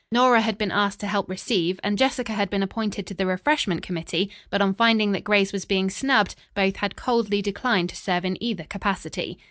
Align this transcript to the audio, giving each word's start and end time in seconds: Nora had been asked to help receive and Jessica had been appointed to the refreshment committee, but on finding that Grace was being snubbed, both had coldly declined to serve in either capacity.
Nora 0.11 0.41
had 0.41 0.57
been 0.57 0.71
asked 0.71 0.99
to 1.01 1.05
help 1.07 1.29
receive 1.29 1.79
and 1.83 1.95
Jessica 1.95 2.31
had 2.33 2.49
been 2.49 2.63
appointed 2.63 3.05
to 3.05 3.13
the 3.13 3.27
refreshment 3.27 3.83
committee, 3.83 4.31
but 4.49 4.59
on 4.59 4.73
finding 4.73 5.11
that 5.11 5.23
Grace 5.23 5.53
was 5.53 5.63
being 5.65 5.91
snubbed, 5.91 6.33
both 6.55 6.77
had 6.77 6.95
coldly 6.95 7.39
declined 7.43 7.89
to 7.89 7.95
serve 7.95 8.25
in 8.25 8.35
either 8.41 8.63
capacity. 8.63 9.37